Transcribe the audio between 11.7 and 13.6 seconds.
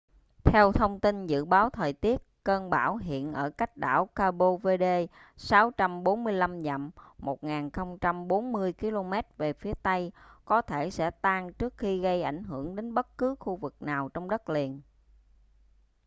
khi gây ảnh hưởng đến bất cứ khu